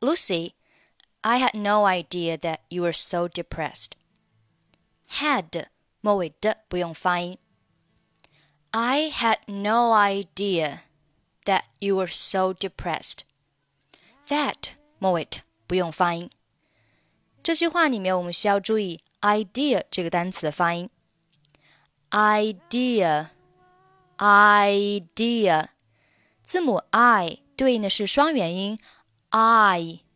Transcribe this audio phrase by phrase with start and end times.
[0.00, 0.54] Lucy,
[1.22, 3.92] I had no idea that you were so depressed.
[5.10, 5.66] Had
[6.00, 7.38] 末尾的不用发音。
[8.70, 10.80] I had no idea
[11.44, 13.20] that you were so depressed.
[14.28, 15.26] That 末尾
[15.66, 16.30] 不用发音。
[17.42, 20.90] 这句话里面我们需要注意 idea 这个单词的发音。
[22.10, 23.28] idea，idea，
[26.44, 28.78] 字母 i 对应的是双元音
[29.30, 30.06] i，i，i，idea。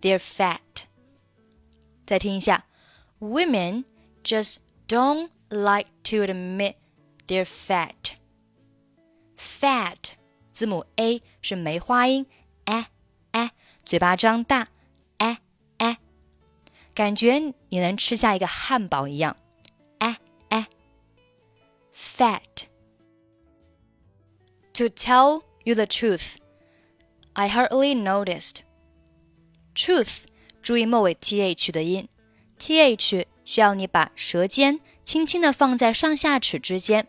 [0.00, 0.86] they're fat.
[2.06, 2.64] 再听一下
[3.20, 3.84] ，Women
[4.22, 6.76] just don't like to admit
[7.26, 8.14] they're fat.
[9.36, 10.12] Fat
[10.52, 12.26] 字母 a 是梅花音，
[12.64, 12.90] 哎
[13.32, 13.52] 哎，
[13.84, 14.68] 嘴巴张大，
[15.18, 15.40] 哎
[15.78, 15.98] 哎，
[16.94, 17.38] 感觉
[17.68, 19.36] 你能吃下一个汉堡一样，
[19.98, 20.68] 哎哎。
[21.92, 22.66] Fat.
[24.74, 26.36] To tell you the truth.
[27.38, 28.60] I hardly noticed.
[29.74, 30.20] Truth，
[30.62, 32.08] 注意末尾 th 的音
[32.58, 37.06] ，th 需要你把舌尖轻轻的放在上下齿之间。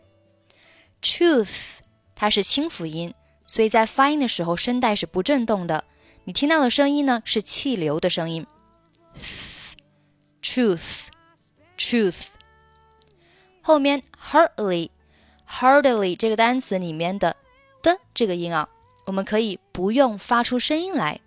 [1.00, 1.78] Truth，
[2.14, 3.14] 它是清辅音，
[3.46, 5.84] 所以在发音的时候声带是不震动的。
[6.24, 8.46] 你听到的声音呢是气流的声音
[10.42, 12.26] ，truth，truth。
[13.62, 17.34] 后面 hardly，hardly 这个单词里面的
[17.82, 18.68] 的这个音啊，
[19.07, 21.19] 我们可以不用发出声音来，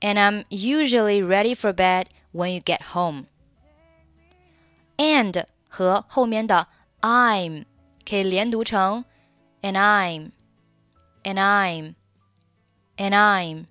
[0.00, 3.24] And I'm usually ready for bed when you get home.
[4.96, 6.68] And 和后面的
[7.00, 7.64] I'm
[8.08, 9.04] 可以连读成
[9.62, 10.32] and I'm,
[11.22, 11.94] and I'm,
[12.96, 13.66] and I'm。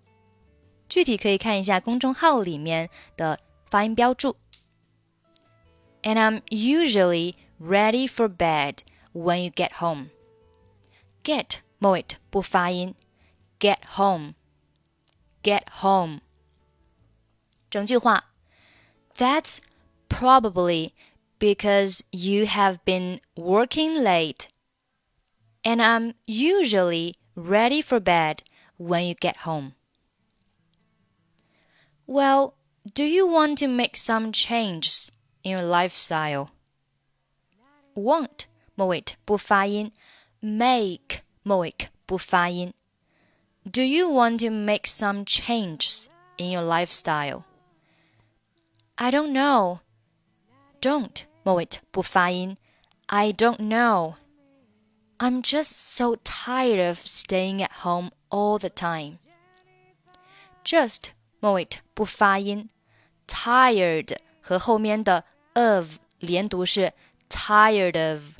[0.87, 4.37] 具体可以看一下公众号里面的发音标注。
[6.03, 8.79] And I'm usually ready for bed
[9.13, 10.09] when you get home.
[11.23, 12.93] Get 末尾不发音，
[13.59, 16.19] get home，get home。
[17.71, 18.25] 整句话，
[19.15, 19.57] That's
[20.07, 20.91] probably
[21.39, 24.47] because you have been working late,
[25.63, 28.43] and I'm usually ready for bed
[28.77, 29.73] when you get home.
[32.07, 32.55] Well,
[32.93, 35.11] do you want to make some changes
[35.43, 36.49] in your lifestyle?
[37.95, 38.45] Want
[38.75, 39.91] 末尾不发音，
[40.39, 41.73] make 末尾
[42.05, 42.73] 不发音。
[43.63, 46.07] Do you want to make some changes
[46.37, 47.43] in your lifestyle?
[48.97, 49.79] I don't know.
[50.81, 52.57] Don't 末尾不发音。
[53.07, 54.15] I don't know.
[55.19, 59.19] I'm just so tired of staying at home all the time.
[60.63, 62.69] Just 末尾不发音。
[63.27, 66.93] Tired 和后面的 of 连读是
[67.29, 68.37] tired of,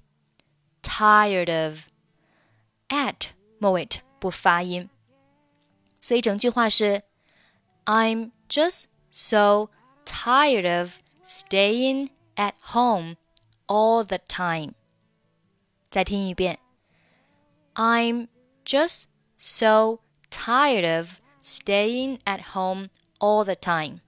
[0.81, 3.87] tired of。at 末尾
[4.19, 4.89] 不发音，
[5.99, 7.01] 所以整句话是
[7.85, 9.69] I'm just so
[10.05, 13.15] tired of staying at home
[13.65, 14.73] all the time。
[15.89, 16.59] 再听一遍
[17.75, 18.27] I'm
[18.63, 19.07] just
[19.37, 22.89] so tired of staying at home
[23.19, 24.01] all the time.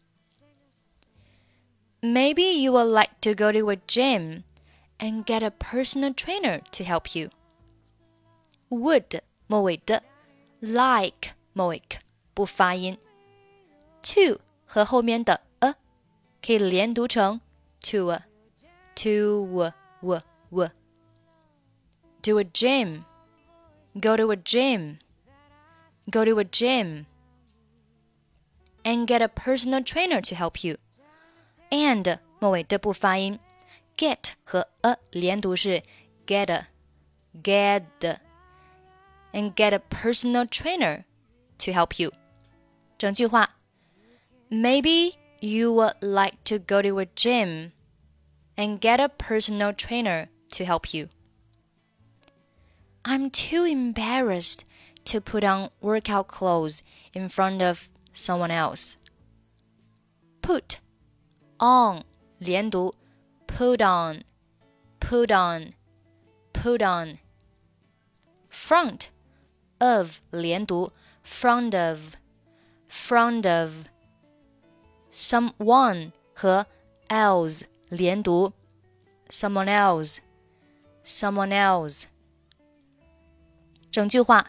[2.02, 4.44] Maybe you would like to go to a gym
[5.00, 7.30] and get a personal trainer to help you.
[8.70, 10.04] Would 末尾的
[10.60, 11.82] like 末尾
[12.34, 12.98] 不发音，
[14.04, 15.76] to 和后面的 a
[16.46, 17.42] 可以连读成
[17.82, 18.24] to a
[18.96, 20.22] to a w
[20.52, 20.70] w
[22.22, 23.04] do a gym
[24.00, 25.00] go to a gym
[26.10, 27.06] go to a gym
[28.86, 30.78] and get a personal trainer to help you.
[31.70, 33.40] And 末尾的不发音，
[33.98, 35.84] get 和 a 连读是
[36.26, 36.64] get
[37.44, 37.84] get
[39.34, 41.04] and get a personal trainer
[41.58, 42.14] to help you.
[42.98, 43.58] 整句话，
[44.50, 47.72] Maybe you would like to go to a gym
[48.56, 51.10] and get a personal trainer to help you.
[53.06, 54.66] I'm too embarrassed
[55.06, 56.84] to put on workout clothes
[57.14, 58.98] in front of someone else.
[60.42, 60.80] Put
[61.60, 62.04] on
[62.40, 62.94] 连读，
[63.48, 64.24] put on,
[65.00, 65.74] put on,
[66.54, 67.20] put on.
[68.50, 69.10] Front
[69.80, 70.92] of 连读，
[71.24, 72.18] front of,
[72.90, 73.86] front of.
[75.12, 76.66] Someone 和
[77.10, 78.54] else 连读，
[79.30, 80.20] someone else,
[81.04, 82.08] someone else.
[83.92, 84.46] 整句话，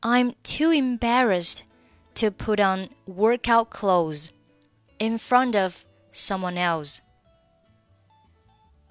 [0.00, 1.62] I'm too embarrassed
[2.14, 4.30] to put on workout clothes
[4.98, 7.00] in front of someone else.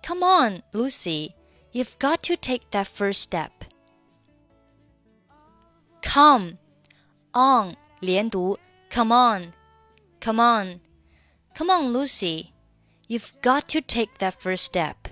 [0.02, 1.36] Come on, Lucy,
[1.72, 3.66] you've got to take that first step.
[6.02, 6.58] Come
[7.34, 8.58] on, 连读,
[8.90, 9.54] come on,
[10.22, 10.80] come on,
[11.54, 12.54] come on, Lucy,
[13.10, 15.10] you've got to take that first step.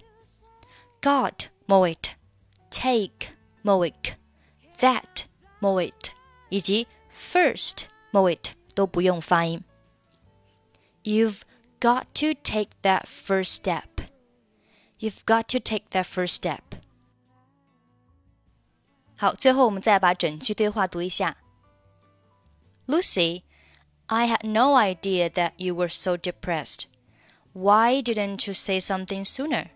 [1.01, 1.97] Got 末尾
[2.69, 3.93] take 末尾
[4.79, 5.25] that
[5.59, 5.93] 末尾
[6.49, 8.39] 以及 first 末尾
[8.73, 9.63] 都不用发音。
[11.03, 11.41] You've
[11.79, 14.07] got to take that first step.
[14.99, 16.61] You've got to take that first step.
[19.17, 21.37] 好，最后我们再把整句对话读一下。
[22.87, 23.43] Lucy,
[24.07, 26.85] I had no idea that you were so depressed.
[27.53, 29.69] Why didn't you say something sooner?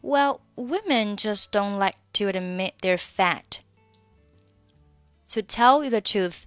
[0.00, 3.59] Well, women just don't like to admit they're fat.
[5.29, 6.45] To tell you the truth,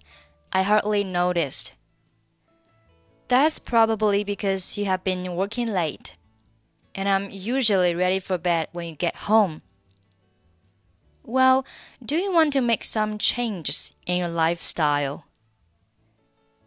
[0.52, 1.72] I hardly noticed.
[3.28, 6.14] That's probably because you have been working late,
[6.94, 9.62] and I'm usually ready for bed when you get home.
[11.24, 11.66] Well,
[12.04, 15.24] do you want to make some changes in your lifestyle?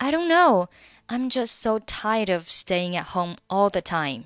[0.02, 0.68] I don't know.
[1.08, 4.26] I'm just so tired of staying at home all the time.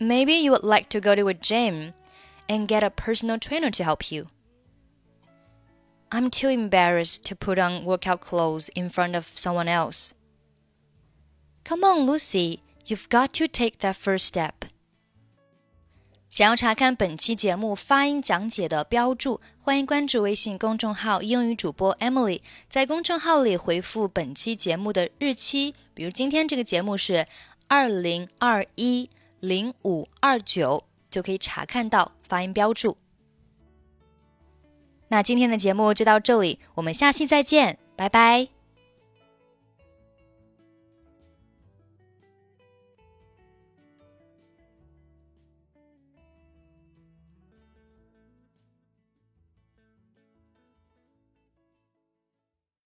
[0.00, 1.94] Maybe you would like to go to a gym
[2.47, 4.27] and get a personal trainer to help you.
[6.09, 10.11] I'm too embarrassed to put on workout clothes in front of someone else.
[11.63, 14.67] Come on, Lucy, you've got to take that first step.
[16.29, 22.41] 想要查看本期节目发音讲解的标注，欢迎关注微信公众号“英语主播 Emily”。
[22.69, 27.25] 在公众号里回复本期节目的日期，比如今天这个节目是
[27.67, 29.09] 二零二一
[29.41, 30.85] 零五二九，
[31.16, 32.94] 就可以查看到发音标注。
[35.08, 38.55] 那今天的节目就到这里，我们下期再见，拜拜。